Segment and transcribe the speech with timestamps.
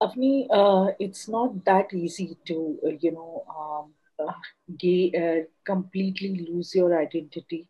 [0.00, 3.92] Avni, uh, it's not that easy to, uh, you know, um,
[4.24, 4.32] uh,
[4.78, 7.66] gay, uh, completely lose your identity.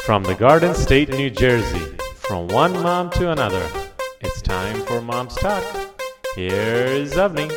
[0.00, 3.64] From the Garden State, New Jersey, from one mom to another,
[4.20, 5.62] it's time for Mom's Talk.
[6.34, 7.48] Here's Avni.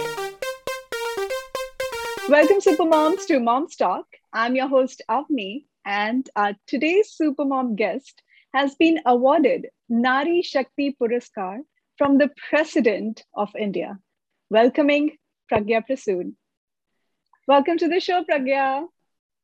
[2.29, 4.05] Welcome, Supermoms, to Mom's Talk.
[4.32, 8.21] I'm your host, Avni, and uh, today's Supermom guest
[8.54, 11.59] has been awarded Nari Shakti Puraskar
[11.98, 13.98] from the President of India.
[14.50, 15.18] Welcoming
[15.52, 16.34] Pragya Prasood.
[17.48, 18.86] Welcome to the show, Pragya.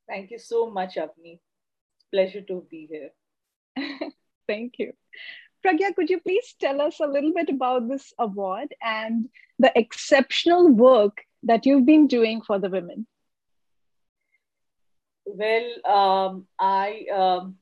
[0.07, 1.39] Thank you so much, Avni.
[2.11, 3.11] Pleasure to be here.
[4.47, 4.93] Thank you.
[5.65, 9.29] Pragya, could you please tell us a little bit about this award and
[9.59, 13.07] the exceptional work that you've been doing for the women?
[15.25, 17.55] Well, um, I um,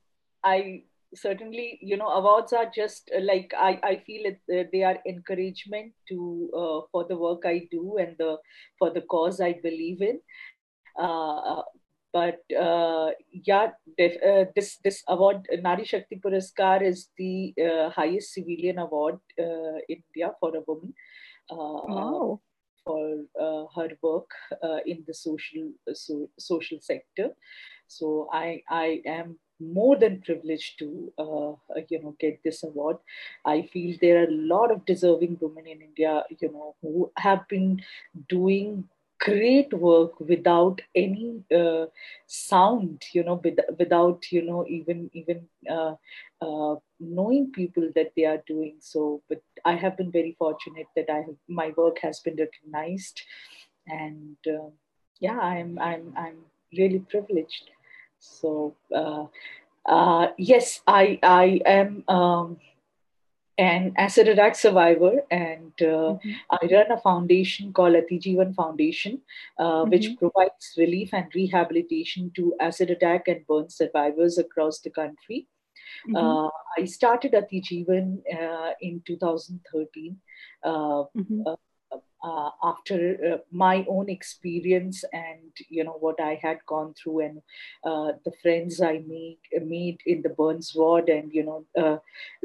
[0.43, 0.83] I
[1.15, 4.97] certainly you know awards are just uh, like i i feel it uh, they are
[5.07, 8.37] encouragement to uh, for the work i do and the
[8.79, 10.19] for the cause i believe in
[10.99, 11.61] uh,
[12.13, 17.53] but uh, yeah def, uh, this this award nari shakti puraskar is the
[17.95, 20.93] highest civilian award in india for a woman
[21.51, 22.39] wow.
[22.83, 23.25] for
[23.75, 24.29] her work
[24.85, 27.29] in the social so, social sector
[27.87, 32.97] so i i am more than privileged to uh, you know get this award.
[33.45, 37.47] I feel there are a lot of deserving women in india you know who have
[37.47, 37.81] been
[38.29, 38.87] doing
[39.19, 41.85] great work without any uh,
[42.27, 45.95] sound you know with, without you know even even uh,
[46.41, 48.75] uh, knowing people that they are doing.
[48.79, 53.21] So but i have been very fortunate that i have my work has been recognized.
[53.87, 54.69] And uh,
[55.19, 56.37] yeah i'm i'm i'm
[56.77, 57.69] really privileged
[58.19, 59.25] so uh,
[59.85, 62.57] uh, yes, I I am um,
[63.57, 66.31] an acid attack survivor, and uh, mm-hmm.
[66.51, 69.21] I run a foundation called Atijeevan Foundation,
[69.59, 69.89] uh, mm-hmm.
[69.91, 75.47] which provides relief and rehabilitation to acid attack and burn survivors across the country.
[76.07, 76.15] Mm-hmm.
[76.15, 80.17] Uh, I started Atijeevan uh, in 2013.
[82.25, 82.69] Uh, mm-hmm.
[82.69, 87.41] after uh, my own experience and you know what I had gone through and
[87.83, 91.97] uh, the friends I made made in the Burns ward and you know uh,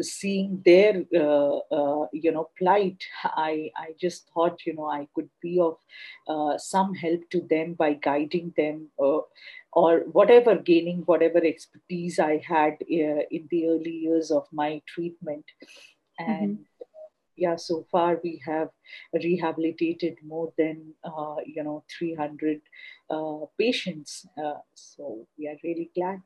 [0.03, 5.31] seeing their uh, uh, you know plight, I I just thought you know I could
[5.41, 5.79] be of
[6.59, 8.89] some help to them by guiding them.
[9.73, 15.45] or whatever, gaining whatever expertise I had in the early years of my treatment,
[16.19, 16.71] and mm-hmm
[17.41, 18.69] yeah, so far we have
[19.15, 22.61] rehabilitated more than uh, you know 300
[23.11, 24.27] uh, patients.
[24.39, 26.21] Uh, so we are really glad.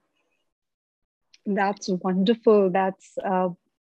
[1.46, 2.70] That's wonderful.
[2.70, 3.50] That's uh,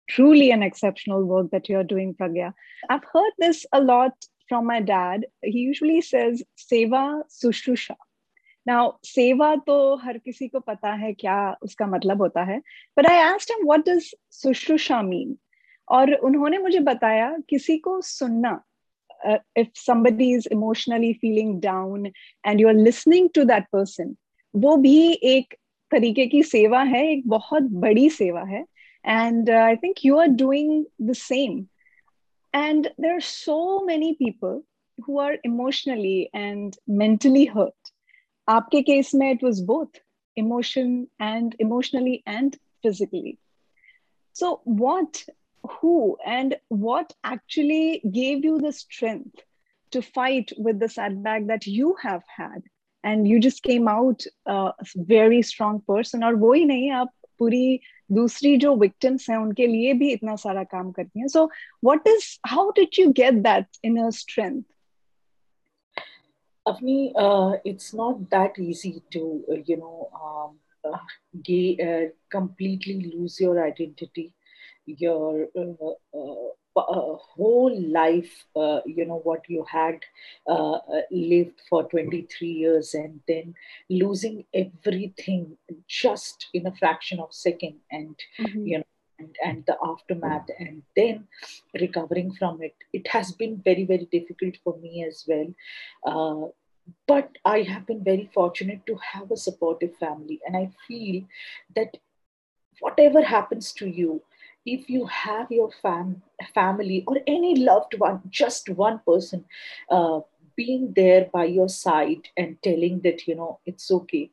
[0.08, 2.54] truly an exceptional work that you're doing, Pragya.
[2.90, 4.12] I've heard this a lot
[4.48, 5.26] from my dad.
[5.42, 7.96] He usually says "seva sushrusha."
[8.64, 12.60] Now, seva to har kisi ko pata hai kya uska matlab hota hai.
[12.96, 15.38] But I asked him, what does sushrusha mean?
[15.92, 18.60] और उन्होंने मुझे बताया किसी को सुनना
[19.58, 24.14] if somebody is emotionally feeling down and you are listening to that person
[24.54, 25.54] वो भी एक
[25.92, 28.64] तरीके की सेवा है एक बहुत बड़ी सेवा है
[29.04, 31.58] and I think you are doing the same
[32.54, 34.62] and there are so many people
[34.98, 37.92] who are emotionally and mentally hurt
[38.48, 40.02] आपके केस में it was both
[40.36, 43.38] emotion and emotionally and physically.
[44.36, 45.24] So, what
[45.67, 49.43] who and what actually gave you the strength
[49.91, 52.63] to fight with the setback that you have had
[53.03, 57.79] and you just came out a very strong person और वो ही नहीं आप पूरी
[58.11, 61.49] दूसरी जो victims हैं उनके लिए भी इतना सारा काम करती हैं so
[61.81, 64.65] what is how did you get that inner strength
[66.67, 70.97] Avni, uh, it's not that easy to, uh, you know, um, uh,
[71.41, 74.33] gay, uh, completely lose your identity
[74.86, 80.00] your uh, uh, uh, whole life, uh, you know, what you had
[80.48, 83.54] uh, uh, lived for 23 years and then
[83.90, 88.66] losing everything just in a fraction of a second and, mm-hmm.
[88.66, 88.84] you know,
[89.18, 91.28] and, and the aftermath and then
[91.78, 92.74] recovering from it.
[92.92, 96.54] It has been very, very difficult for me as well.
[97.06, 100.40] but I have been very fortunate to have a supportive family.
[100.46, 101.22] And I feel
[101.76, 101.98] that
[102.80, 104.22] whatever happens to you,
[104.66, 106.22] if you have your fam-
[106.54, 109.44] family or any loved one, just one person,
[109.90, 110.20] uh,
[110.56, 114.30] being there by your side and telling that, you know, it's okay,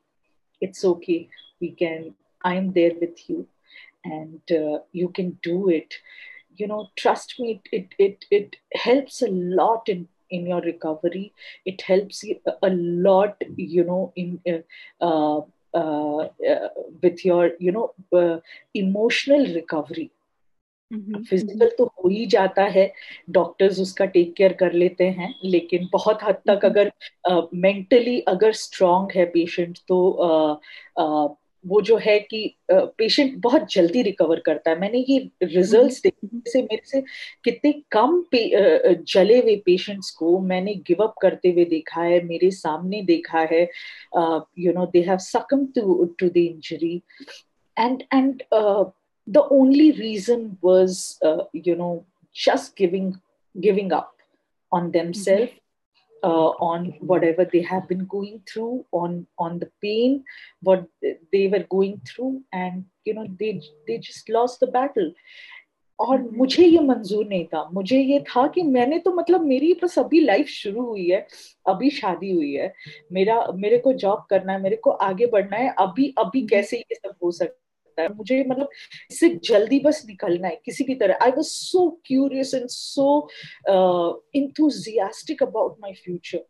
[0.60, 1.28] it's okay,
[1.60, 3.46] we can, I'm there with you.
[4.04, 5.94] and uh, you can do it
[6.60, 10.00] you know trust me it it it helps a lot in
[10.30, 11.32] in your recovery
[11.72, 14.40] it helps you a lot you know in
[15.00, 15.40] uh,
[15.80, 16.68] uh, uh,
[17.02, 17.86] with your you know
[18.20, 18.38] uh,
[18.74, 20.10] emotional recovery
[20.92, 22.92] physical तो हो ही जाता है
[23.30, 26.92] doctors उसका take care कर लेते हैं लेकिन बहुत हद तक अगर
[27.54, 30.56] मेंटली uh, अगर स्ट्रांग है पेशेंट तो uh,
[31.02, 36.50] uh, वो जो है कि पेशेंट बहुत जल्दी रिकवर करता है। मैंने ये रिजल्ट्स देखे
[36.50, 37.00] से मेरे से
[37.44, 38.50] कितने कम पे,
[38.94, 43.62] जले हुए पेशेंट्स को मैंने गिव अप करते हुए देखा है मेरे सामने देखा है
[44.58, 47.02] you know they have succumb to to the injury
[47.78, 48.42] and and
[49.27, 53.19] the only reason was uh, you know just giving
[53.55, 54.13] giving up
[54.71, 55.51] on themselves
[56.23, 60.23] uh, on whatever they have been going through on on the pain
[60.61, 60.85] what
[61.31, 65.11] they were going through and you know they they just lost the battle
[65.99, 69.97] और मुझे ये मंजूर नहीं था मुझे ये था कि मैंने तो मतलब मेरी बस
[69.99, 71.19] अभी लाइफ शुरू हुई है
[71.67, 72.73] अभी शादी हुई है
[73.13, 76.95] मेरा मेरे को जॉब करना है मेरे को आगे बढ़ना है अभी अभी कैसे ये
[76.95, 78.68] सब हो सकता सकता है। मुझे मतलब
[79.10, 83.28] इससे जल्दी बस निकलना है किसी भी तरह। I was so curious and so
[84.36, 86.44] enthusiastic about my future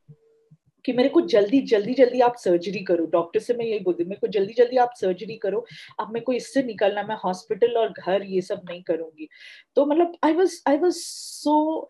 [0.85, 4.21] कि मेरे को जल्दी जल्दी जल्दी आप सर्जरी करो। डॉक्टर से मैं यही बोलती मेरे
[4.21, 5.65] को जल्दी जल्दी आप सर्जरी करो।
[6.01, 9.29] अब मेरे को इससे निकलना मैं हॉस्पिटल और घर ये सब नहीं करूँगी।
[9.77, 11.89] तो मतलब I was I was so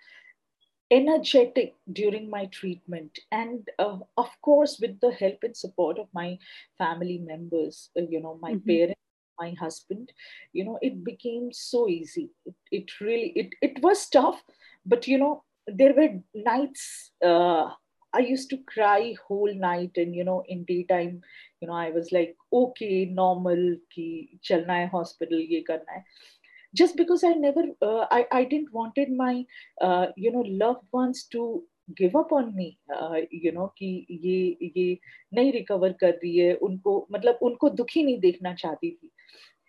[0.90, 6.24] energetic during my treatment and uh, of course with the help and support of my
[6.82, 8.70] family members uh, you know my mm-hmm.
[8.70, 8.98] parents
[9.39, 10.11] my husband
[10.53, 14.41] you know it became so easy it, it really it, it was tough
[14.85, 17.69] but you know there were nights uh,
[18.13, 21.21] i used to cry whole night and you know in daytime
[21.61, 23.61] you know i was like okay normal
[23.93, 26.03] ki chalna hai hospital ye karna hai
[26.73, 29.33] just because i never uh, i i didn't wanted my
[29.81, 31.45] uh, you know loved ones to
[31.97, 32.65] give up on me
[33.45, 34.97] you know कि ये ये
[35.33, 39.11] नहीं recover कर रही है उनको मतलब उनको दुखी नहीं देखना चाहती थी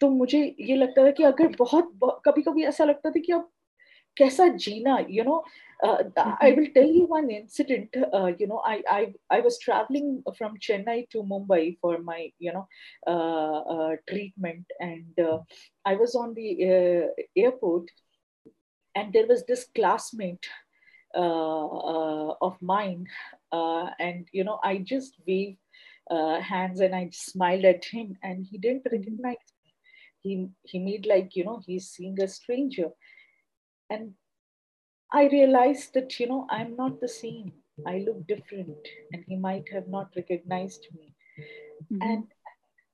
[0.00, 3.32] तो मुझे ये लगता था कि अगर बहुत, बहुत कभी कभी ऐसा लगता था कि
[3.32, 3.50] अब
[4.16, 5.44] कैसा जीना you know
[5.84, 7.96] I will tell you one incident
[8.40, 12.66] you know I I I was travelling from Chennai to Mumbai for my you know
[14.06, 15.20] treatment and
[15.86, 17.90] I was on the airport
[18.98, 20.46] and there was this classmate
[21.14, 23.06] uh, uh, of mine
[23.52, 25.58] uh, and you know i just waved
[26.50, 29.52] hands and i smiled at him and he didn't recognize
[30.21, 32.89] he he made like you know he's seeing a stranger.
[33.89, 34.13] And
[35.13, 37.51] i realized that you know i'm not the same.
[37.87, 41.15] I look different and he might have not recognized me.
[41.91, 42.01] Mm-hmm.
[42.01, 42.23] and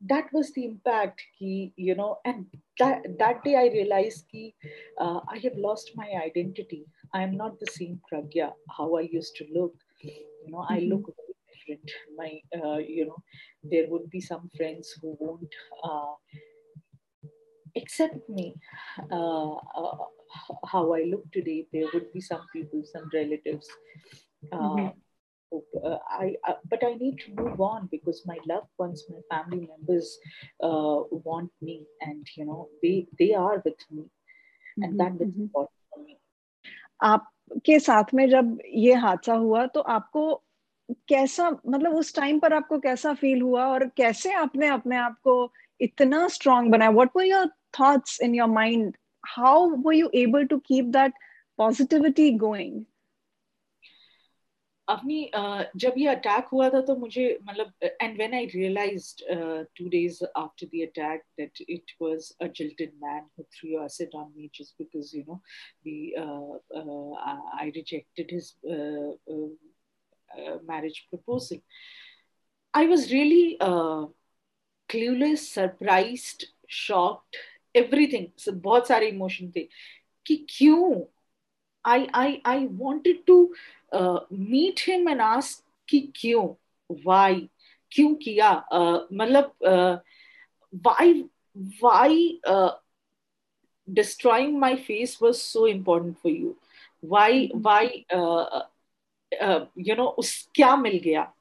[0.02, 2.46] that was the impact he you know and
[2.80, 4.56] that that day i realized ki,
[5.02, 6.86] uh, i have lost my identity.
[7.14, 9.74] I am not the same pragya how i used to look.
[10.02, 10.74] You know mm-hmm.
[10.74, 11.92] i look very different.
[12.16, 13.18] My uh, you know
[13.64, 16.14] there would be some friends who won't uh,
[17.76, 18.56] accept me
[19.12, 19.98] uh, uh,
[20.66, 21.68] how I look today.
[21.72, 23.68] There would be some people, some relatives.
[24.52, 24.88] Uh, mm-hmm.
[25.82, 29.66] Uh, I, uh, but I need to move on because my loved ones, my family
[29.66, 30.20] members,
[30.62, 34.04] uh, want me, and you know they they are with me,
[34.78, 34.98] and mm-hmm.
[34.98, 35.44] that is mm-hmm.
[35.44, 36.18] important for me.
[37.04, 40.44] आपके साथ में जब ये हादसा हुआ तो आपको
[41.10, 45.52] कैसा मतलब उस टाइम पर आपको कैसा फील हुआ और कैसे आपने अपने आप को
[45.81, 48.97] इतना स्ट्रांग बनाया what were your thoughts in your mind
[49.35, 51.13] how were you able to keep that
[51.59, 52.81] positivity going
[54.91, 55.31] अपनी
[55.83, 59.23] जब ये अटैक हुआ था तो मुझे मतलब and when I realised
[59.77, 64.27] two days after the attack that it was a jilted man who threw acid on
[64.37, 65.39] me just because you know
[65.87, 69.13] the uh, uh, I rejected his uh,
[70.73, 71.63] marriage proposal.
[74.90, 77.36] clueless surprise shocked
[77.76, 79.68] everything बहुत सारे emotion थे
[80.26, 81.02] कि क्यों?
[81.86, 83.42] I I I wanted to
[84.34, 86.48] meet him and ask कि क्यों?
[87.06, 87.50] Y
[87.92, 88.52] क्यों किया?
[88.74, 89.56] Uh, मतलब
[90.86, 91.24] why
[91.84, 92.40] why
[93.90, 96.56] destroying my face was so important for you
[97.06, 98.06] why why
[99.88, 101.32] you know उस क्या मिल गया?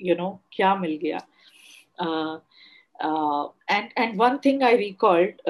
[0.00, 1.18] यू you नो know, क्या मिल गया?
[2.02, 2.38] Uh,
[3.00, 5.40] and and one thing I recalled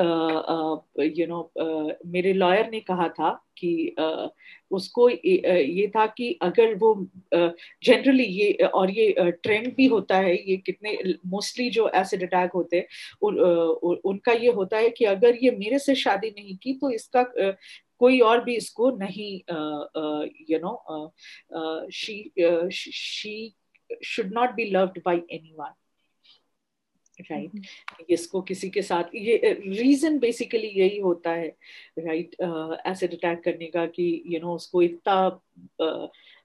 [1.19, 1.51] you know
[2.07, 4.29] मेरे लॉयर ने कहा था कि uh,
[4.71, 6.95] उसको ये था कि अगर वो
[7.35, 12.23] जनरली uh, ये और ये ट्रेंड uh, भी होता है ये कितने मोस्टली जो एसिड
[12.23, 12.87] अटैक होते हैं
[13.23, 13.39] उन,
[14.05, 17.23] उनका ये होता है कि अगर ये मेरे से शादी नहीं की तो इसका
[18.01, 19.33] कोई और भी इसको नहीं
[20.51, 21.13] you know
[21.93, 22.23] she
[22.73, 23.35] she
[24.05, 25.73] should not be loved by anyone
[27.21, 27.67] right right?
[28.11, 29.37] इसको किसी के साथ ये
[29.67, 31.49] रीजन बेसिकली यही होता है
[31.99, 32.37] राइट
[32.87, 35.41] एसिड अटैक करने का कि यू you नो know, उसको इतना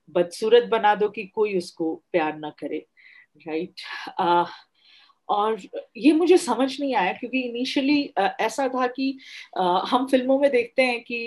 [0.10, 2.86] बदसूरत बना दो कि कोई उसको प्यार ना करे
[3.48, 3.82] राइट right?
[4.20, 4.48] uh,
[5.29, 5.58] और
[5.98, 8.01] ये मुझे समझ नहीं आया क्योंकि इनिशियली
[8.41, 9.08] ऐसा था कि
[9.89, 11.20] हम फ़िल्मों में देखते हैं कि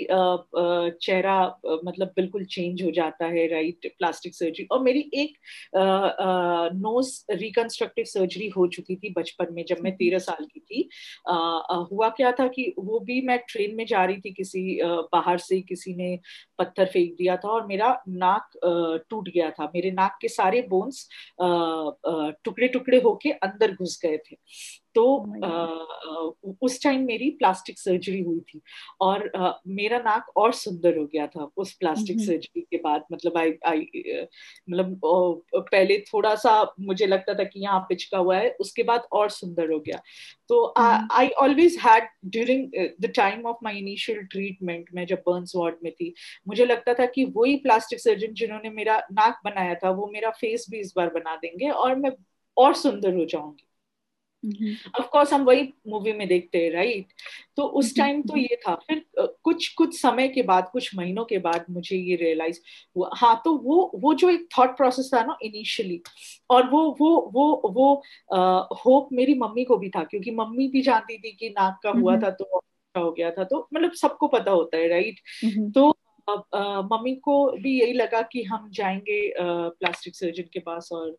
[1.03, 1.39] चेहरा
[1.85, 5.37] मतलब बिल्कुल चेंज हो जाता है राइट प्लास्टिक सर्जरी और मेरी एक
[6.77, 10.89] नोज़ रिकंस्ट्रक्टिव सर्जरी हो चुकी थी बचपन में जब मैं तेरह साल की थी।
[11.93, 15.61] हुआ क्या था कि वो भी मैं ट्रेन में जा रही थी किसी बाहर से
[15.61, 16.19] किसी ने
[16.59, 18.51] पत्थर फेंक दिया था और मेरा नाक
[19.11, 21.07] टूट गया था। मेरे नाक के सारे बोन्स
[22.45, 24.37] टुकड़े टुकड़े होके अंदर घुस घुस गए थे।
[24.95, 25.03] तो
[26.45, 28.61] oh उस टाइम मेरी प्लास्टिक सर्जरी हुई थी
[29.01, 32.27] और आ, मेरा नाक और सुंदर हो गया था उस प्लास्टिक mm-hmm.
[32.27, 34.25] सर्जरी के बाद। मतलब आई आई
[34.71, 35.01] मतलब
[35.57, 39.71] पहले थोड़ा सा मुझे लगता था कि यहाँ पिचका हुआ है उसके बाद और सुंदर
[39.73, 40.01] हो गया।
[40.49, 42.67] तो I always had during
[43.01, 46.13] the time of my initial treatment मैं जब बर्न्स वार्ड में थी
[46.49, 50.67] मुझे लगता था कि वही प्लास्टिक सर्जन जिन्होंने मेरा नाक बनाया था वो मेरा फेस
[50.71, 52.13] भी इस बार बना देंगे और मैं
[52.57, 53.68] और सुंदर हो जाऊँगी।
[54.99, 57.13] ऑफ़ कोर्स हम वही मूवी में देखते हैं राइट
[57.57, 61.39] तो उस टाइम तो ये था। फिर कुछ कुछ समय के बाद कुछ महीनों के
[61.39, 62.61] बाद मुझे ये रियलाइज़
[62.97, 66.01] हुआ। हाँ तो वो वो जो एक थॉट प्रोसेस था ना इनिशियली
[66.51, 67.95] और वो वो वो वो
[68.85, 72.17] होप मेरी मम्मी को भी था क्योंकि मम्मी भी जानती थी कि नाक का हुआ
[72.17, 72.51] था तो
[72.95, 75.21] हो गया था। तो मतलब सबको पता होता है राइट
[75.75, 75.91] तो
[76.93, 79.35] मम्मी को भी यही लगा कि हम जाएँगे
[79.71, 81.19] प्लास्टिक सर्जन के पास और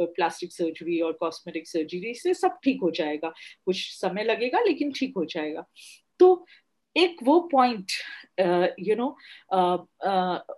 [0.00, 3.32] प्लास्टिक सर्जरी और कॉस्मेटिक सर्जरी से सब ठीक हो जाएगा
[3.64, 5.66] कुछ समय लगेगा लेकिन ठीक हो जाएगा
[6.18, 6.46] तो
[6.96, 7.86] एक वो point
[8.80, 9.18] you know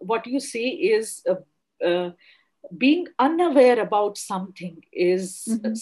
[0.07, 1.23] what you say is
[2.75, 5.75] being unaware about something is mm-hmm.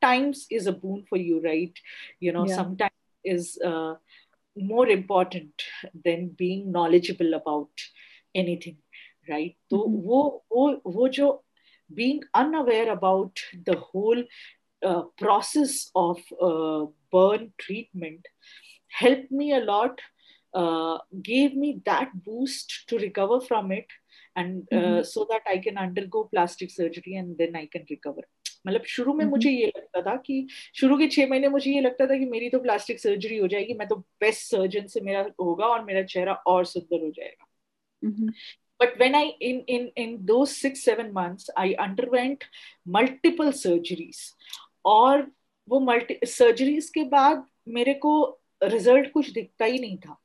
[0.00, 1.78] times is a boon for you right
[2.20, 2.56] you know yeah.
[2.56, 2.92] sometimes
[3.24, 3.94] is uh,
[4.66, 5.50] more important
[6.04, 7.70] than being knowledgeable about
[8.34, 8.76] anything
[9.28, 10.02] right so mm-hmm.
[10.08, 11.42] wo, wo, wo jo
[11.94, 14.22] being unaware about the whole
[14.84, 18.26] uh, process of uh, burn treatment
[18.88, 20.00] helped me a lot
[20.54, 23.86] uh, gave me that boost to recover from it
[24.36, 25.02] and uh, mm-hmm.
[25.02, 28.22] so that i can undergo plastic surgery and then i can recover
[28.66, 32.06] मतलब शुरू में मुझे ये लगता था कि शुरू के छह महीने मुझे ये लगता
[32.06, 35.66] था कि मेरी तो प्लास्टिक सर्जरी हो जाएगी मैं तो बेस्ट सर्जन से मेरा होगा
[35.66, 37.44] और मेरा चेहरा और सुंदर हो जाएगा।
[38.82, 42.36] but when i in in in those 6 7 months i underwent
[42.96, 44.36] multiple surgeries
[44.84, 45.30] और
[45.68, 50.20] वो मल्टी सर्जरीज के बाद मेरे को रिज़ल्ट कुछ दिखता ही नहीं था।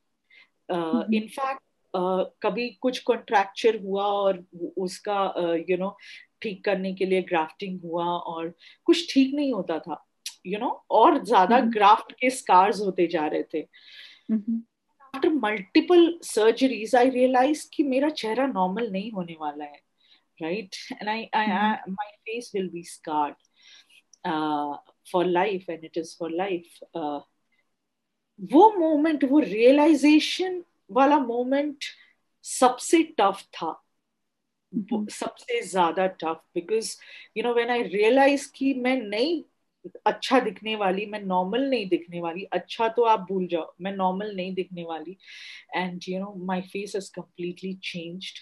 [1.13, 1.62] इनफैक्ट
[1.96, 4.46] uh, uh, कभी कुछ कॉन्ट्रैक्चर हुआ और
[4.78, 5.34] उसका
[5.70, 5.98] यू नो
[6.43, 8.53] ठीक करने के लिए ग्राफ्टिंग हुआ और
[8.85, 10.03] कुछ ठीक नहीं होता था
[10.45, 13.62] यू you नो know, और ज़्यादा ग्राफ्ट के स्कार्स होते जा रहे थे।
[15.15, 19.81] आफ्टर मल्टीपल सर्जरीज आई रियलाइज़ कि मेरा चेहरा नॉर्मल नहीं होने वाला है
[20.41, 21.47] right and I I
[21.89, 23.35] my face will be scarred
[25.12, 26.79] for life and it is for life
[28.51, 31.83] वो मोमेंट वो रियलाइजेशन वाला मोमेंट
[32.45, 33.71] सबसे टफ था।
[35.12, 36.96] सबसे ज़्यादा tough because
[37.38, 39.44] you know when I realise कि मैं नहीं
[40.06, 44.36] अच्छा दिखने वाली मैं नॉर्मल नहीं दिखने वाली अच्छा तो आप भूल जाओ मैं नॉर्मल
[44.36, 45.18] नहीं दिखने वाली
[45.75, 48.39] and you know my face is completely changed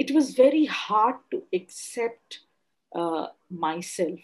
[0.00, 2.40] it was very hard to accept
[2.92, 3.26] uh,
[3.82, 4.20] self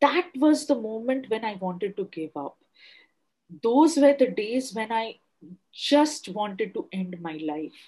[0.00, 2.56] That was the moment when I wanted to give up.
[3.62, 5.18] Those were the days when I
[5.72, 7.82] just wanted to end my life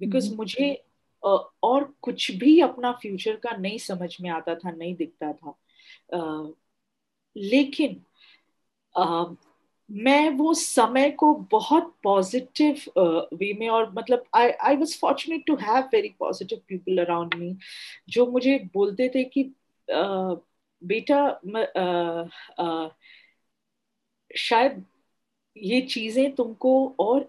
[0.00, 0.34] because.
[0.36, 0.82] मुझे
[1.26, 5.54] uh, और कुछ भी अपना future का नहीं समझ में आता था नहीं दिखता था
[6.14, 6.52] uh,
[7.36, 8.00] लेकिन
[8.94, 9.36] uh,
[9.90, 12.80] मैं वो समय को बहुत पॉजिटिव
[13.34, 17.56] वे में और मतलब I I was fortunate to have very positive people around me
[18.08, 19.54] जो मुझे बोलते थे कि
[20.82, 21.40] बेटा
[24.36, 24.84] शायद
[25.62, 27.28] ये चीज़ें तुमको और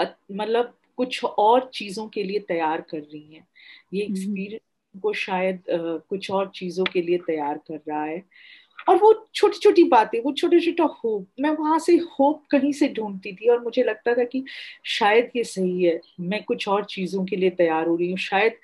[0.00, 3.46] मतलब कुछ और चीज़ों के लिए तैयार कर रही हैं।
[3.94, 8.22] ये एक्सपीरियंस को शायद कुछ और चीज़ों के लिए तैयार कर रहा है।
[8.88, 12.88] और वो छोटी छोटी बातें वो छोटे छोटा होप मैं वहाँ से होप कहीं से
[12.88, 14.44] ढूंढती थी और मुझे लगता था कि
[14.90, 18.56] शायद ये सही है मैं कुछ और चीज़ों के लिए तैयार हो रही हूँ। शायद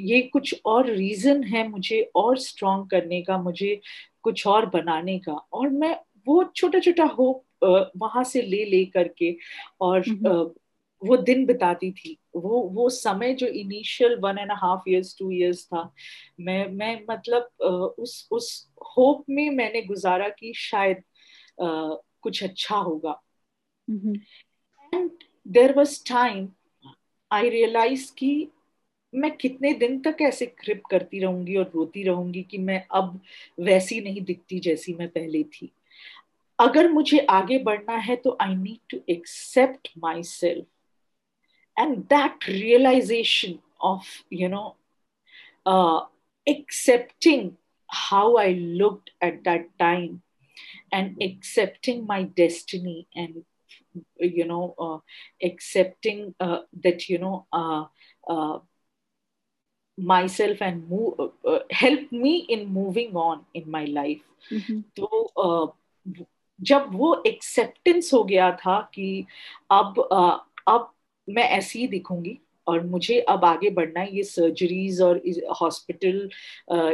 [0.00, 3.80] ये कुछ और रीजन है मुझे और स्ट्रॉन्ग करने का मुझे
[4.22, 5.96] कुछ और बनाने का। और मैं
[6.26, 9.36] वो छोटा छोटा होप वहाँ से ले ले करके
[9.80, 10.04] और
[11.02, 15.64] वो दिन बिताती थी। वो वो समय जो initial one and half years two years
[15.66, 15.92] था
[16.40, 17.48] मैं मैं मतलब
[17.98, 23.22] उस उस होप में मैंने गुजारा कि शायद uh, कुछ अच्छा होगा।
[24.94, 25.10] And
[25.48, 26.48] there was time
[27.30, 28.48] I realise कि
[29.14, 33.20] मैं कितने दिन तक ऐसे क्रिप करती रहूँगी और रोती रहूँगी कि मैं अब
[33.60, 35.72] वैसी नहीं दिखती जैसी मैं पहले थी।
[36.58, 39.88] अगर मुझे आगे बढ़ना है तो I need to accept
[40.22, 40.66] myself
[41.76, 44.64] and that realisation of you know
[46.46, 47.50] accepting
[47.88, 50.20] how I look at that time
[50.94, 53.42] and accepting my destiny and
[54.36, 55.02] you know
[55.44, 56.32] accepting
[56.76, 57.36] that you know
[60.28, 60.82] myself and
[61.74, 64.22] help me in moving on in my life
[64.96, 65.26] तो
[66.58, 69.26] तो जब वो acceptance हो गया था कि
[69.72, 70.08] अब
[70.68, 70.92] अब
[71.28, 75.22] मैं ऐसी ही दिखूँगी और मुझे अब आगे बढ़ना है ये सर्जरीज और
[75.62, 76.30] हॉस्पिटल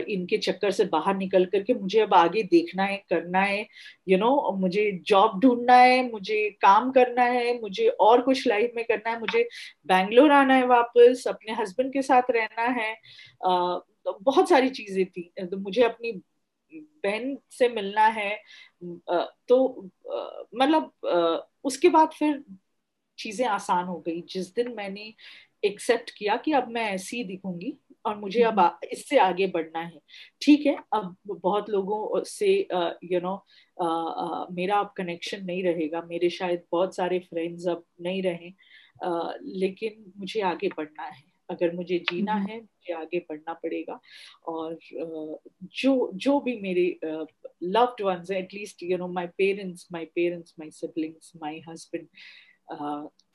[0.08, 3.68] इनके चक्कर से बाहर निकल करके मुझे अब आगे देखना है करना है
[4.08, 8.46] यू you नो know, मुझे जॉब ढूंढना है मुझे काम करना है मुझे और कुछ
[8.46, 9.48] लाइफ में करना है मुझे
[9.86, 12.96] बैंगलोर आना है वापस अपने हस्बैंड के साथ रहना है
[13.46, 13.80] uh,
[14.22, 16.22] बहुत सारी चीज़ें थी तो मुझे अपनी
[16.74, 18.30] बहन से मिलना है
[19.48, 19.88] तो
[20.54, 20.92] मतलब
[21.64, 22.42] उसके बाद फिर
[23.18, 25.12] चीज़ें आसान हो गई। जिस दिन मैंने
[25.64, 27.72] एक्सेप्ट किया कि अब मैं ऐसी ही दिखूँगी
[28.06, 30.00] और मुझे अब हम्म। इससे आगे बढ़ना है।
[30.42, 32.48] ठीक है अब बहुत लोगों से
[33.04, 33.34] यू नो
[34.54, 40.12] मेरा अब कनेक्शन नहीं रहेगा। मेरे शायद बहुत सारे फ्रेंड्स अब नहीं रहे uh, लेकिन
[40.18, 43.98] मुझे आगे बढ़ना है। अगर मुझे जीना हम्म। है मुझे आगे बढ़ना पड़ेगा
[44.48, 44.78] और
[45.74, 50.70] जो जो भी मेरे लव्ड वंस हैं at least you know my parents my parents my
[50.72, 52.08] siblings my husband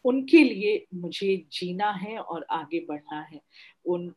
[0.06, 3.42] उनके लिए मुझे जीना है और आगे बढ़ना है
[3.86, 4.14] उन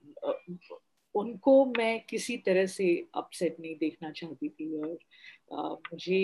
[1.15, 4.99] उनको मैं किसी तरह से अपसेट नहीं देखना चाहती थी और
[5.93, 6.21] मुझे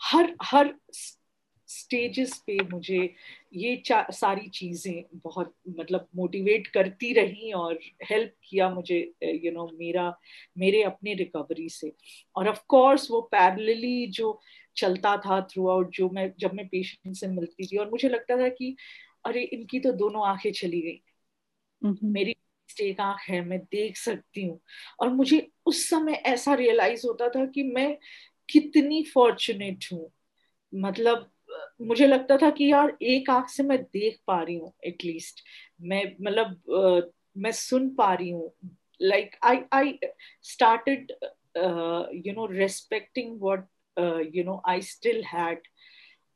[0.00, 0.74] हर हर
[1.72, 2.98] स्टेजेस पे मुझे
[3.56, 7.78] ये सारी चीज़ें बहुत मतलब मोटिवेट करती रही और
[8.10, 10.14] हेल्प किया मुझे यू you नो know, मेरा
[10.58, 11.92] मेरे अपने रिकवरी से।
[12.36, 14.40] और ऑफ़ कोर्स वो पैरेलली जो
[14.76, 18.36] चलता था थ्रू आउट जो मैं जब मैं पेशेंट से मिलती थी और मुझे लगता
[18.36, 18.76] था कि
[19.26, 21.00] अरे इनकी तो दोनों आँखें चली गई।
[22.04, 22.36] मेरी
[22.68, 24.60] एक आँख है मैं देख सकती हूँ।
[25.00, 27.96] और मुझे उस समय ऐसा रियलाइज़ होता था कि मैं
[28.48, 30.10] कितनी फॉर्चुनेट हूँ।
[30.72, 31.31] मतलब
[31.82, 35.40] मुझे लगता था कि यार एक आँख से मैं देख पा रही हूँ एटलीस्ट
[35.82, 38.52] मैं मतलब मैं सुन पा रही हूँ
[39.02, 39.98] like I I
[40.42, 41.12] started
[42.26, 43.66] you know respecting what
[44.36, 45.60] you know I still had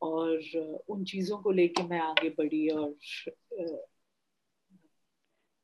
[0.02, 2.94] और उन चीज़ों को लेके मैं आगे बढ़ी और
[3.60, 3.76] uh,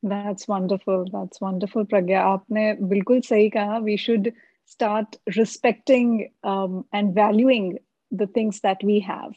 [0.03, 1.05] That's wonderful.
[1.12, 2.20] That's wonderful, Pragya.
[2.20, 3.79] आपने बिल्कुल सही कहा.
[3.96, 4.33] Should
[4.66, 7.79] start respecting um, and valuing
[8.11, 9.33] the things that we have.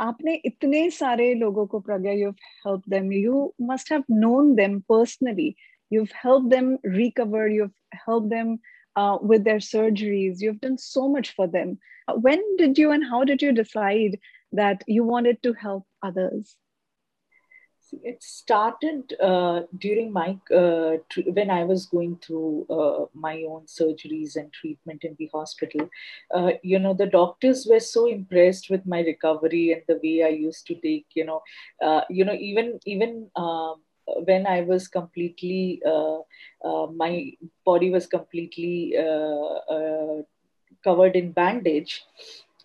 [0.00, 3.12] आपने इतने सारे लोगों को प्रज्ञा you've helped them.
[3.12, 5.56] You must have known them personally.
[5.90, 7.48] You've helped them recover.
[7.48, 8.58] You've helped them
[8.96, 10.40] uh, with their surgeries.
[10.40, 11.78] You've done so much for them.
[12.08, 14.18] Uh, when did you and how did you decide
[14.52, 16.56] that you wanted to help others?
[18.03, 23.65] It started uh, during my uh, tr- when I was going through uh, my own
[23.65, 25.89] surgeries and treatment in the hospital.
[26.33, 30.29] Uh, you know, the doctors were so impressed with my recovery and the way I
[30.29, 31.07] used to take.
[31.13, 31.41] You know,
[32.09, 33.29] you know, even even.
[33.35, 33.81] Um,
[34.25, 36.17] when I was completely, uh,
[36.65, 37.31] uh, my
[37.63, 40.23] body was completely uh,
[40.83, 42.03] covered in bandage,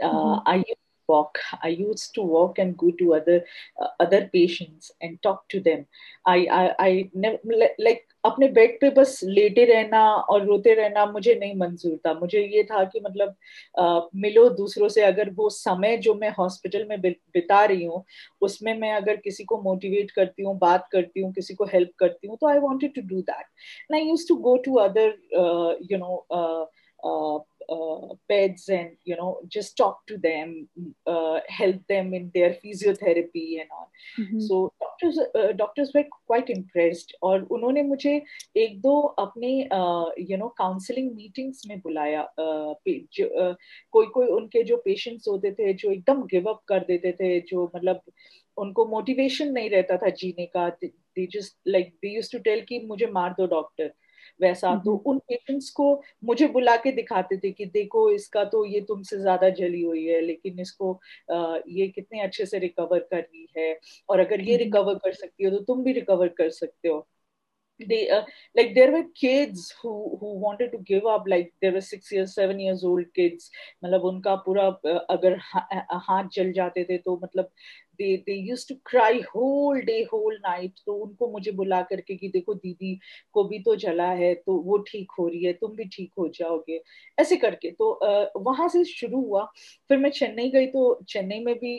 [0.01, 0.41] mm-hmm.
[0.47, 0.65] I
[1.09, 1.39] walk.
[1.63, 3.45] I used to walk and go to other
[3.81, 5.87] uh, other patients and talk to them.
[6.27, 7.39] I i i never
[7.79, 10.01] like अपने bed पे बस लेटे रहना
[10.33, 13.35] और रोते रहना मुझे नहीं मंजूर था। मुझे ये था कि मतलब
[13.79, 18.05] आ, मिलो दूसरों से। अगर वो समय जो मैं हॉस्पिटल में बिता रही हूँ
[18.41, 22.27] उसमें मैं अगर किसी को मोटिवेट करती हूँ बात करती हूँ किसी को हेल्प करती
[22.27, 25.15] हूँ तो I wanted to do that I use to go to other
[25.93, 26.27] you know
[27.69, 30.69] uh, beds and you know just talk to them
[31.07, 34.41] uh, help them in their physiotherapy and all mm-hmm.
[34.41, 38.23] so doctors uh, doctors were quite impressed और उन्होंने मुझे
[38.57, 39.51] एक दो अपने
[40.31, 43.57] you know counselling meetings में बुलाया uh, जो, uh,
[43.91, 47.71] कोई कोई उनके जो पेशेंट्स होते थे जो एकदम गिव अप कर देते थे जो
[47.77, 48.01] मतलब
[48.57, 52.79] उनको मोटिवेशन नहीं रहता था जीने का they just like they used to tell कि
[52.79, 53.93] मुझे मार दो डॉक्टर
[54.41, 55.87] वैसा। तो उन पेशेंट्स को
[56.25, 60.21] मुझे बुला के दिखाते थे कि देखो इसका तो ये तुमसे ज़्यादा जली हुई है
[60.21, 60.99] लेकिन इसको
[61.31, 65.51] ये कितने अच्छे से रिकवर कर रही है। और अगर ये रिकवर कर सकती हो
[65.51, 67.07] तो तुम भी रिकवर कर सकते हो।
[67.81, 68.23] they uh,
[68.55, 72.35] like there were kids who who wanted to give up like there were six years
[72.35, 73.49] seven years old kids
[73.85, 74.67] मतलब उनका पूरा
[75.11, 75.37] अगर
[76.05, 77.51] हाथ जल जाते थे तो मतलब
[77.99, 80.81] they they used to cry whole day, whole night.
[80.87, 82.99] तो उनको मुझे बुला करके कि देखो दीदी
[83.35, 86.29] को भी तो जला है तो वो ठीक हो रही है, तुम भी ठीक हो
[86.39, 86.81] जाओगे।
[87.19, 87.91] ऐसे करके तो
[88.43, 89.45] वहाँ से शुरू हुआ।
[89.89, 91.77] फिर मैं चेन्नई गई तो चेन्नई में भी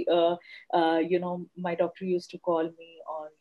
[1.13, 3.31] you know my doctor use to call me और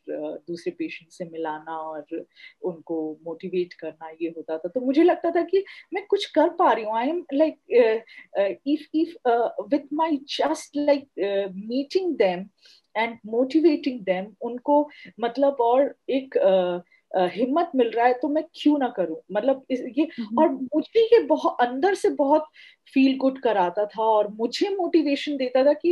[0.47, 2.25] दूसरे पेशेंट से मिलाना और
[2.63, 6.71] उनको मोटिवेट करना ये होता था। तो मुझे लगता था कि मैं कुछ कर पा
[6.71, 7.59] रही हूँ। I am like
[8.67, 9.15] if if
[9.71, 11.07] with my just like
[11.55, 12.45] meeting them
[12.97, 18.77] and motivating them उनको मतलब और एक uh, हिम्मत मिल रहा है तो मैं क्यों
[18.77, 19.17] ना करूँ?
[19.31, 20.07] मतलब ये
[20.39, 22.47] और मुझे ये बहुत अंदर से बहुत
[22.93, 25.89] फील गुड कराता था और मुझे मोटिवेशन देता था कि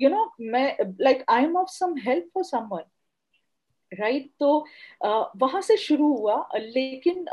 [0.00, 2.82] यू you नो know, मैं like I am of some help for someone
[3.92, 4.66] right तो
[5.36, 7.24] वहाँ से शुरू हुआ लेकिन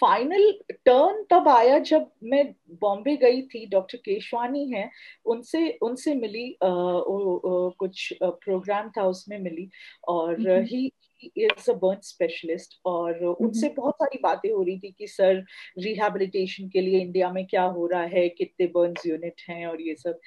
[0.00, 2.44] फाइनल टर्न तब आया जब मैं
[2.80, 4.90] बॉम्बे गई थी डॉक्टर केशवानी है
[5.26, 9.68] उनसे उनसे मिली कुछ प्रोग्राम था उसमें मिली
[10.08, 10.92] और he
[11.36, 15.44] is a burn specialist और उनसे बहुत सारी बातें हो रही थी कि सर
[15.78, 19.66] रिहेबिलिटेशन के लिए इंडिया में क्या हो रहा है कितने बर्न यूनिट हैं?
[19.66, 20.20] और ये सब।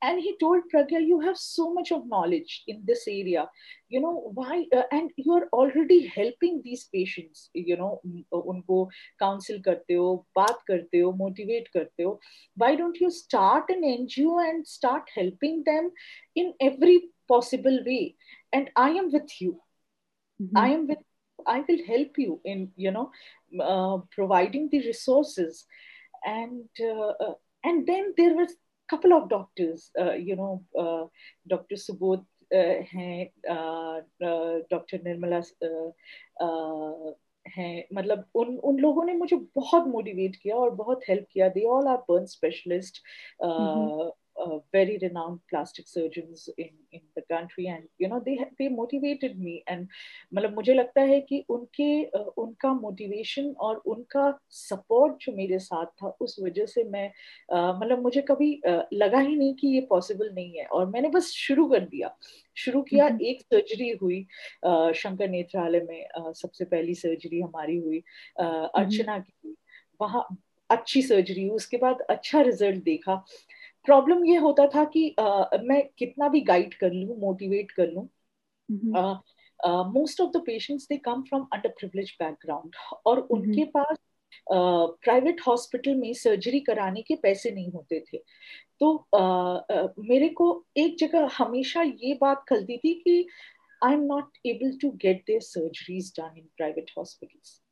[0.00, 3.48] And he told pragya you have so much of knowledge in this area.
[3.88, 7.50] You know why uh, and you are already helping these patients.
[7.52, 8.00] You know
[8.32, 12.18] unko counsel karte ho baat karte ho motivate karte ho.
[12.54, 15.90] Why don't you start an ngo and start helping them
[16.36, 18.14] in every possible way?
[18.52, 19.60] And i am with you.
[20.40, 20.56] Mm-hmm.
[20.58, 20.98] i am with
[21.52, 23.10] i will help you in you know
[23.60, 25.66] uh, providing the resources.
[26.24, 27.34] And uh, uh
[27.64, 28.54] and then there was
[28.92, 31.04] couple of doctors, uh, you know, uh,
[31.50, 31.76] Dr.
[31.76, 32.24] Subodh
[32.94, 33.26] हैं
[34.70, 35.40] doctor Nirmala
[37.48, 41.64] हैं मतलब उन उन लोगों ने मुझे बहुत motivate किया और बहुत हेल्प किया they
[41.64, 43.02] all are burn specialist
[44.44, 47.66] uh, very renowned plastic surgeons in in the country.
[47.66, 49.62] And you know they they motivated me.
[49.66, 49.88] And
[50.34, 55.86] मतलब मुझे लगता है कि उनके uh, उनका मोटिवेशन और उनका सपोर्ट जो मेरे साथ
[56.02, 57.08] था उस वजह से मैं
[57.54, 61.08] uh, मतलब मुझे कभी uh, लगा ही नहीं कि ये पॉसिबल नहीं है। और मैंने
[61.08, 62.16] बस शुरू कर दिया।
[62.56, 63.26] शुरू किया mm-hmm.
[63.26, 64.26] एक सर्जरी हुई
[64.66, 68.02] uh, शंकर नेत्रालय में uh, सबसे पहली सर्जरी हमारी हुई
[68.40, 69.56] uh, अर्चना की
[70.00, 70.26] वहाँ
[70.70, 73.24] अच्छी सर्जरी उसके बाद अच्छा रिज़ल्ट देखा।
[73.88, 78.08] प्रॉब्लम ये होता था कि uh, मैं कितना भी गाइड कर लूँ मोटिवेट कर लूँ
[79.92, 82.74] most of the patients they come from under privilege background
[83.06, 83.36] और mm-hmm.
[83.36, 83.96] उनके पास
[85.04, 88.18] प्राइवेट uh, हॉस्पिटल में सर्जरी कराने के पैसे नहीं होते थे।
[88.80, 93.28] तो uh, uh, मेरे को एक जगह हमेशा ये बात खलती थी कि
[93.84, 97.62] I am not able to get their surgeries done in private hospitals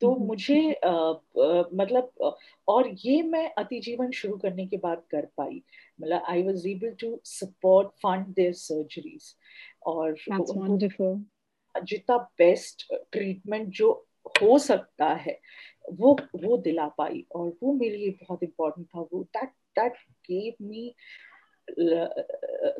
[0.00, 2.34] तो हम्म। मुझे आ, आ, मतलब
[2.68, 5.62] और ये मैं अति जीवन शुरू करने के बाद कर पाई।
[6.00, 9.34] मतलब I was able to support fund their surgeries
[9.86, 10.16] और
[11.84, 13.90] जितना बेस्ट ट्रीटमेंट जो
[14.42, 15.40] हो सकता है
[16.00, 19.92] वो वो दिला पाई और वो मेरे लिए बहुत इम्पोर्टेंट था। वो that that
[20.30, 20.94] gave me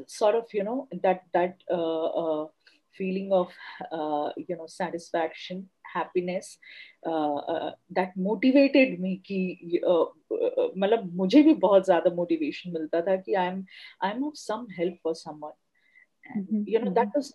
[0.06, 2.46] sort of you know that that uh, uh,
[2.90, 3.48] feeling of
[3.92, 6.56] uh, you know satisfaction happiness
[7.06, 9.80] that motivated me कि
[10.78, 13.64] मतलब मुझे भी बहुत ज़्यादा मोटिवेशन मिलता था कि I am
[14.04, 17.32] I am of some help for someone you know that was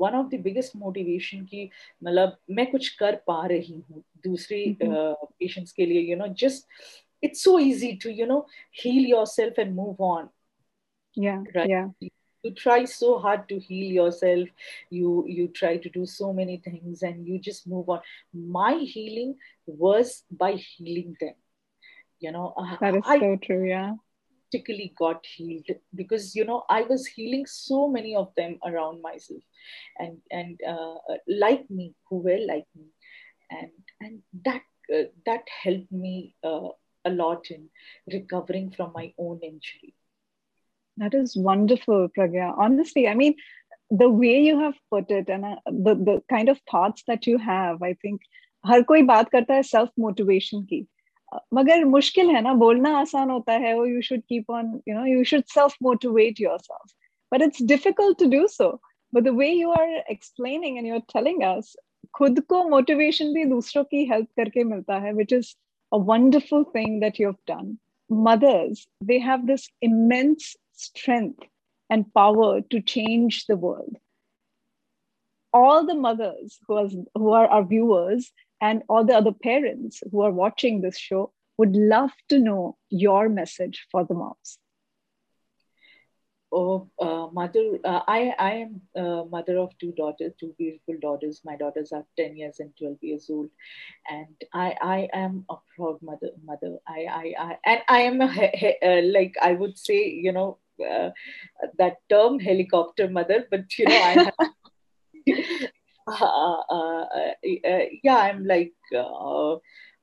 [0.00, 1.68] one of the biggest motivation की
[2.04, 6.66] मतलब मैं कुछ कर पा रही हूँ दूसरे पेशेंट्स uh, के लिए you know just
[7.22, 10.28] it's so easy to you know heal yourself and move on.
[11.16, 11.68] Yeah right?
[11.68, 11.88] yeah.
[12.44, 14.48] You try so hard to heal yourself.
[14.90, 18.00] You you try to do so many things and you just move on.
[18.32, 21.34] My healing was by healing them.
[22.20, 23.94] You know uh, that is I, so true yeah.
[24.46, 29.42] particularly got healed because you know i was healing so many of them around myself.
[29.98, 32.86] And and uh, like me who were like me.
[33.50, 34.62] And and that
[34.94, 36.68] uh, that helped me uh,
[37.04, 37.68] a lot in
[38.12, 39.94] recovering from my own injury.
[40.97, 42.53] That is wonderful, Pragya.
[42.57, 43.35] Honestly, I mean,
[43.89, 47.37] the way you have put it and uh, the, the kind of thoughts that you
[47.37, 48.21] have, I think
[48.65, 50.85] हर कोई बात करता है self motivation की
[51.53, 55.05] मगर मुश्किल है ना बोलना आसान होता है वो you should keep on you know
[55.05, 56.93] you should self motivate yourself
[57.31, 58.69] but it's difficult to do so
[59.13, 61.75] but the way you are explaining and you are telling us
[62.17, 65.55] खुद को मोटिवेशन भी दूसरों की हेल्प करके मिलता है which is
[65.91, 67.77] a wonderful thing that you have done
[68.09, 71.42] mothers they have this immense strength
[71.90, 73.96] and power to change the world
[75.54, 80.20] all the mothers who are, who are our viewers and all the other parents who
[80.20, 84.58] are watching this show would love to know your message for the moms.
[86.50, 91.40] Oh, uh, mother, uh, I, I am uh, mother of two daughters, two beautiful daughters.
[91.44, 93.50] My daughters are 10 years and 12 years old.
[94.08, 96.78] And I, I am a proud mother, mother.
[96.86, 101.10] I, I, I and I am a, uh, like, I would say, you know, uh,
[101.78, 104.34] that term helicopter mother, but you know, I have
[106.06, 109.58] uh, uh, uh, yeah, I'm like uh,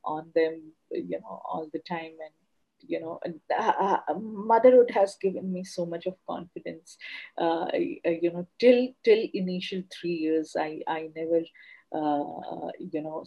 [0.06, 2.34] on them, you know, all the time, and
[2.80, 3.20] you know,
[3.58, 6.98] uh, motherhood has given me so much of confidence.
[7.40, 11.42] you know, till till initial three years, I I never,
[12.80, 13.26] you know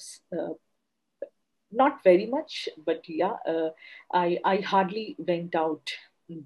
[1.75, 3.71] not very much, but yeah, uh,
[4.13, 5.91] I I hardly went out.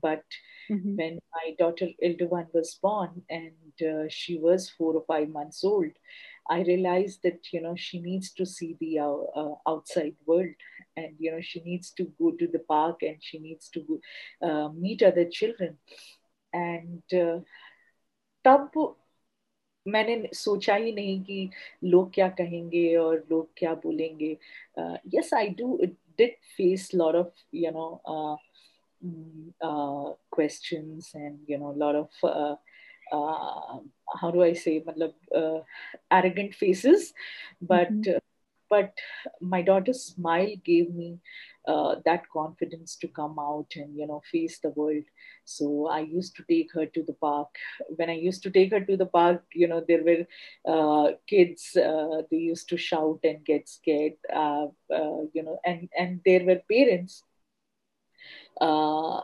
[0.02, 0.24] But
[0.72, 0.96] mm-hmm.
[0.96, 5.91] when my daughter Ilduvan was born and uh, she was four or five months old,
[6.50, 10.56] I realized that you know she needs to see the uh, uh, outside world,
[10.96, 14.00] and you know she needs to go to the park and she needs to go,
[14.48, 15.78] uh, meet other children,
[16.54, 17.39] and uh,
[18.46, 18.72] तब
[19.88, 21.50] मैंने सोचा ही नहीं कि
[21.84, 24.32] लोग क्या कहेंगे और लोग क्या बोलेंगे
[25.15, 25.78] yes I do
[26.17, 28.47] did face lot of you know Mm,
[29.63, 32.57] uh, questions and you know a lot of uh,
[33.13, 33.79] uh,
[34.21, 34.85] how do I say
[35.35, 35.59] uh,
[36.11, 37.13] arrogant faces.
[37.61, 38.17] But mm-hmm.
[38.17, 38.21] Uh,
[38.71, 38.93] but
[39.41, 41.19] my daughter's smile gave me
[41.67, 45.05] uh, that confidence to come out and you know face the world.
[45.45, 47.49] So i used to take her to the park.
[47.97, 50.27] When i used to take her to the park you know there were
[50.67, 54.67] uh, kids uh, they used to shout and get scared uh,
[55.33, 57.25] you know and and there were parents
[58.61, 59.20] uh,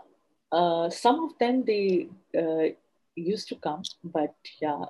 [0.52, 2.74] uh, some of them they uh,
[3.16, 4.84] used to come, but yeah,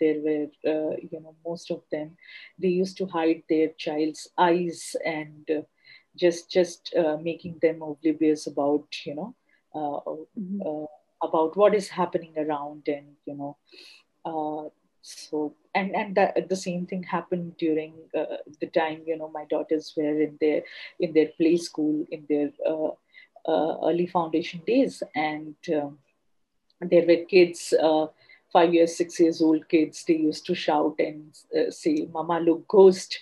[0.00, 2.16] there were you know most of them
[2.58, 5.50] they used to hide their child's eyes and
[6.16, 9.34] just just making them oblivious about you know
[9.74, 10.84] mm-hmm.
[11.22, 14.72] about what is happening around and you know
[15.06, 19.44] so and and that the same thing happened during uh, the time you know my
[19.44, 20.62] daughters were in their
[20.98, 22.94] in their play school in their uh, uh,
[23.48, 25.98] early foundation days, and um,
[26.80, 28.06] there were kids, uh,
[28.52, 30.04] five years, six years old kids.
[30.04, 33.20] They used to shout and uh, say, "Mama, look, ghost!"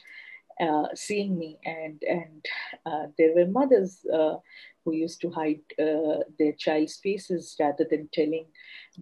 [0.61, 2.47] Uh, seeing me, and and
[2.87, 4.37] uh, there were mothers uh,
[4.85, 8.47] who used to hide their child's faces rather than telling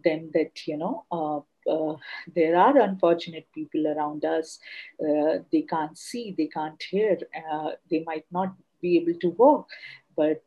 [0.05, 1.05] them that you know
[1.69, 1.95] uh,
[2.35, 4.59] there are unfortunate people around us.
[5.01, 7.19] Uh, they can't see, they can't hear,
[7.51, 9.69] uh, they might not be able to walk,
[10.17, 10.43] but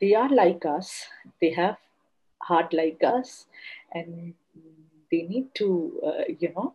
[0.00, 1.06] they are like us.
[1.40, 1.76] They have
[2.40, 3.46] heart like us.
[3.92, 4.34] And
[5.10, 6.74] they need to uh, you know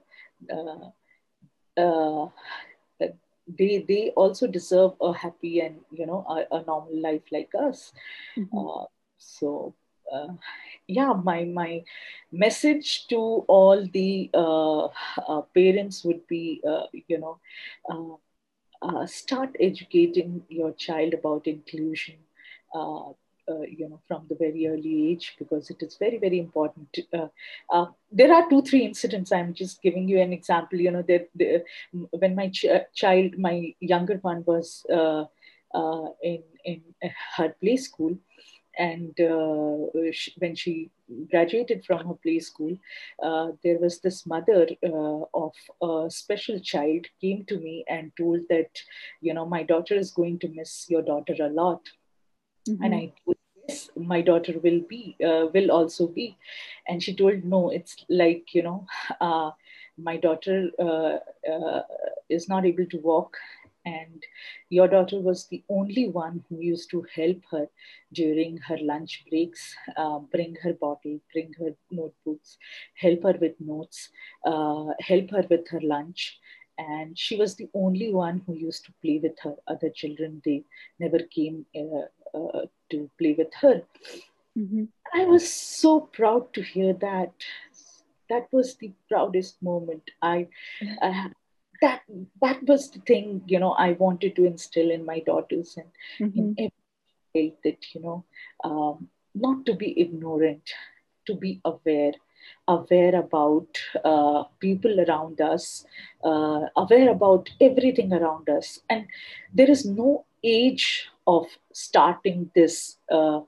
[0.57, 2.27] uh, uh,
[3.57, 7.91] they they also deserve a happy and you know a, a normal life like us.
[8.37, 8.57] Mm-hmm.
[8.57, 8.85] Uh,
[9.17, 9.73] so
[10.13, 10.33] uh,
[10.87, 11.83] yeah my my
[12.31, 14.87] message to all the uh,
[15.53, 16.61] parents would be
[17.07, 17.39] you know
[19.05, 22.15] start educating your child about inclusion.
[22.15, 22.28] uh, uh,
[22.77, 26.97] you know from the very early age because it is very very important.
[27.13, 27.27] Uh,
[27.71, 29.31] uh, there are two three incidents.
[29.31, 30.79] I'm just giving you an example.
[30.79, 31.29] You know that
[32.11, 35.25] when my ch- child my younger one was uh,
[35.73, 36.81] uh, in in
[37.37, 38.15] her play school
[38.77, 39.13] and
[40.13, 40.89] she, when she
[41.31, 42.77] graduated from her play school
[43.63, 44.67] there was this mother
[45.33, 48.69] of a special child came to me and told that
[49.21, 51.81] you know my daughter is going to miss your daughter a lot
[52.67, 52.83] Mm-hmm.
[52.83, 56.37] And I told, yes, my daughter will be, uh, will also be.
[56.87, 58.85] And she told, no, it's like, you know,
[59.21, 59.51] uh,
[59.97, 61.17] my daughter uh,
[61.51, 61.81] uh,
[62.29, 63.37] is not able to walk.
[63.85, 64.21] And
[64.69, 67.67] your daughter was the only one who used to help her
[68.13, 72.57] during her lunch breaks, uh, bring her bottle, bring her notebooks,
[72.95, 74.09] help her with notes,
[74.45, 76.39] uh, help her with her lunch
[76.77, 80.63] and she was the only one who used to play with her other children they
[80.97, 83.81] never came uh, uh, to play with her
[84.57, 84.83] mm-hmm.
[85.13, 87.31] i was so proud to hear that
[88.29, 90.47] that was the proudest moment i
[91.01, 91.29] uh,
[91.81, 92.01] that
[92.41, 96.39] that was the thing you know i wanted to instill in my daughters and mm-hmm.
[96.39, 96.71] in
[97.35, 98.23] every that you know
[98.63, 100.73] um, not to be ignorant
[101.25, 102.13] to be aware
[102.67, 105.85] aware about uh, people around us,
[106.23, 108.79] uh, aware about everything around us.
[108.89, 109.07] And
[109.53, 113.41] there is no age of starting this, uh,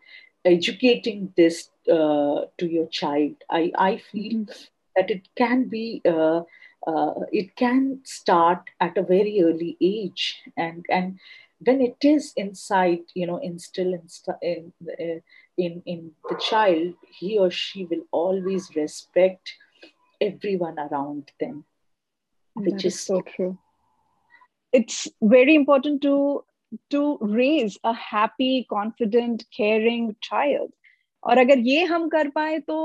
[0.45, 3.35] educating this uh, to your child.
[3.49, 4.45] I, I feel
[4.95, 6.01] that it can be.
[6.05, 6.41] Uh,
[6.87, 11.19] uh, it can start at a very early age and and
[11.63, 13.99] when it is inside you know instilled
[14.41, 15.21] in, in
[15.57, 19.53] in in the child he or she will always respect
[20.19, 21.63] everyone around them
[22.55, 23.55] which is, is so true
[24.73, 26.43] it's very important to
[26.89, 30.69] to raise a happy confident caring child
[31.23, 32.77] और अगर ये हम कर पाए तो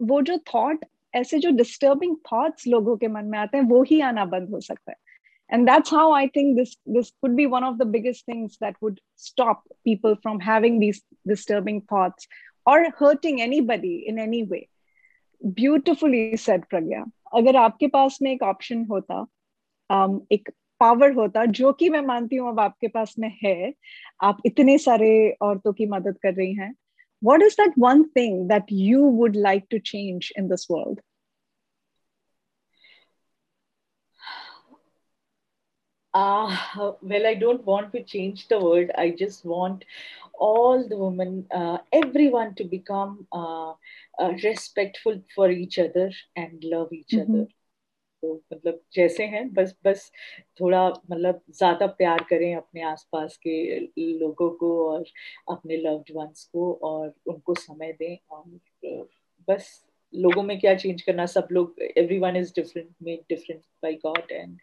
[0.00, 0.84] वो जो thought
[1.14, 4.60] ऐसे जो डिस्टर्बिंग थॉट्स लोगों के मन में आते हैं वो ही आना बंद हो
[4.60, 5.04] सकता है
[5.50, 8.74] and that's how i think this this could be one of the biggest things that
[8.80, 12.26] would stop people from having these disturbing thoughts
[12.66, 14.68] or hurting anybody in any way
[15.60, 19.26] beautifully said pragya अगर आपके पास में एक option होता
[19.90, 20.48] um, एक
[20.80, 23.72] power होता जो कि मैं मानती हूँ अब आपके पास में है
[24.24, 25.08] आप इतने सारे
[25.42, 26.74] औरतों की मदद कर रही हैं
[27.22, 31.00] what is that one thing that you would like to change in this world
[36.14, 36.56] Uh,
[37.02, 38.90] well, I don't want to change the world.
[38.96, 39.84] I just want
[40.32, 43.72] all the women, uh, everyone to become uh,
[44.18, 47.34] uh respectful for each other and love each mm-hmm.
[47.34, 47.46] other.
[48.22, 50.10] तो मतलब जैसे हैं, बस बस
[50.60, 53.78] थोड़ा मतलब ज़्यादा प्यार करें अपने आसपास के
[54.18, 55.04] लोगों को और
[55.50, 58.44] अपने लव्ड वंस को और उनको समय दें और,
[59.48, 59.68] बस
[60.14, 64.32] लोगों में क्या चेंज करना, सब लोग every one is different made different by God
[64.32, 64.58] and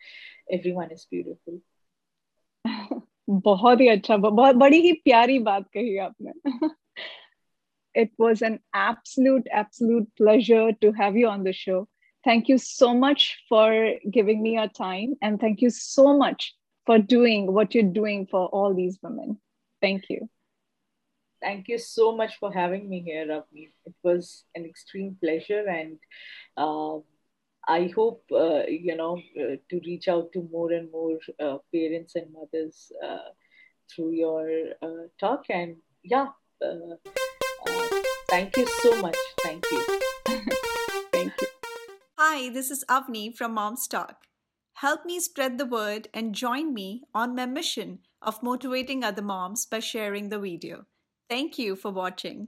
[0.53, 1.61] every one is beautiful
[3.29, 6.31] बहुत ही अच्छा बहुत बड़ी ही प्यारी बात कही आपने।
[7.95, 11.87] It was an absolute absolute pleasure to have you on the show
[12.23, 16.53] thank you so much for giving me your time and thank you so much
[16.85, 19.37] for doing what you're doing for all these women
[19.81, 20.29] thank you
[21.41, 23.69] thank you so much for having me here Ravni.
[23.85, 25.97] it was an extreme pleasure and
[26.57, 26.97] uh,
[27.67, 32.15] I hope uh, you know uh, to reach out to more and more uh, parents
[32.15, 33.29] and mothers uh,
[33.89, 34.49] through your
[34.81, 35.45] uh, talk.
[35.49, 36.27] And yeah,
[38.29, 39.17] thank you so much.
[39.43, 40.59] Thank you.
[42.25, 44.27] Hi, this is Avni from Mom's Talk.
[44.75, 49.65] Help me spread the word and join me on my mission of motivating other moms
[49.65, 50.85] by sharing the video.
[51.29, 52.47] Thank you for watching.